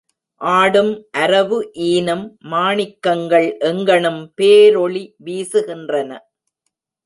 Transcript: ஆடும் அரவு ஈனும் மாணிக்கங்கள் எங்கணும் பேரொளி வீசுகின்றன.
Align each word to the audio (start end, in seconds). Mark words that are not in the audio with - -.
ஆடும் 0.41 0.91
அரவு 1.23 1.57
ஈனும் 1.89 2.23
மாணிக்கங்கள் 2.53 3.47
எங்கணும் 3.69 4.21
பேரொளி 4.41 5.03
வீசுகின்றன. 5.25 6.11